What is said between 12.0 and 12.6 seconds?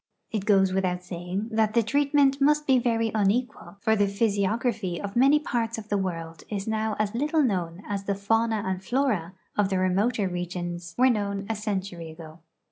ago.